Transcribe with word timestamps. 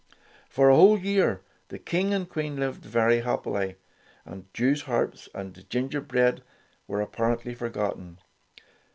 For 0.49 0.69
a 0.69 0.75
whole 0.75 0.97
year 0.97 1.41
the 1.67 1.77
King 1.77 2.11
and 2.11 2.27
Queen 2.27 2.55
lived 2.55 2.83
very 2.83 3.19
happily, 3.21 3.75
and 4.25 4.51
Jewsharps 4.51 5.29
and 5.35 5.69
gin 5.69 5.89
gerbread 5.89 6.41
were 6.87 7.01
apparently 7.01 7.53
forgotten. 7.53 8.17